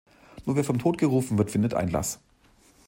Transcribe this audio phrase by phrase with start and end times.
[0.47, 2.19] Nur wer vom Tod gerufen wird, findet Einlass.